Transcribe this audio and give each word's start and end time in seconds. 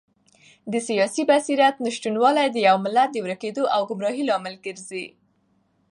د 0.71 0.73
سیاسي 0.87 1.23
بصیرت 1.31 1.75
نشتوالی 1.87 2.47
د 2.51 2.57
یو 2.67 2.77
ملت 2.85 3.09
د 3.13 3.17
ورکېدو 3.25 3.63
او 3.75 3.81
ګمراهۍ 3.89 4.23
لامل 4.29 4.55
ګرځي. 4.65 5.05